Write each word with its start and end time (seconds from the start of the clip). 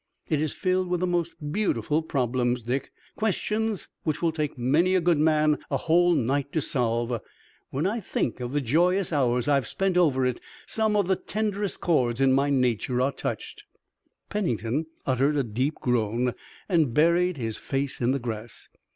It 0.27 0.41
is 0.41 0.51
filled 0.51 0.89
with 0.89 0.99
the 1.01 1.05
most 1.05 1.35
beautiful 1.51 2.01
problems, 2.01 2.63
Dick, 2.63 2.91
questions 3.15 3.87
which 4.01 4.19
will 4.19 4.31
take 4.31 4.57
many 4.57 4.95
a 4.95 4.99
good 4.99 5.19
man 5.19 5.59
a 5.69 5.77
whole 5.77 6.13
night 6.15 6.51
to 6.53 6.59
solve. 6.59 7.21
When 7.69 7.85
I 7.85 7.99
think 7.99 8.39
of 8.39 8.51
the 8.51 8.61
joyous 8.61 9.13
hours 9.13 9.47
I've 9.47 9.67
spent 9.67 9.97
over 9.97 10.25
it 10.25 10.39
some 10.65 10.95
of 10.95 11.07
the 11.07 11.15
tenderest 11.15 11.81
chords 11.81 12.19
in 12.19 12.33
my 12.33 12.49
nature 12.49 12.99
are 12.99 13.11
touched." 13.11 13.65
Pennington 14.27 14.87
uttered 15.05 15.37
a 15.37 15.43
deep 15.43 15.75
groan 15.75 16.33
and 16.67 16.95
buried 16.95 17.37
his 17.37 17.57
face 17.57 18.01
in 18.01 18.09
the 18.09 18.17
grass. 18.17 18.69